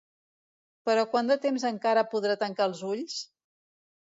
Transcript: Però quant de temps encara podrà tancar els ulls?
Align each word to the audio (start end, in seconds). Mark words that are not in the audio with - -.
Però 0.89 1.03
quant 1.11 1.29
de 1.31 1.37
temps 1.43 1.67
encara 1.71 2.05
podrà 2.15 2.39
tancar 2.45 2.69
els 2.71 2.83
ulls? 2.89 3.21